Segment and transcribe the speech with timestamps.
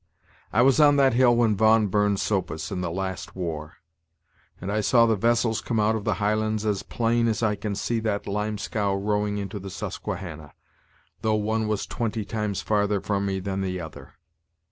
[0.51, 3.75] I was on that hill when Vaughan burned 'Sopus in the last war;
[4.59, 7.75] and I saw the vessels come out of the Highlands as plain as I can
[7.75, 10.53] see that lime scow rowing into the Susquehanna,
[11.21, 14.13] though one was twenty times farther from me than the other.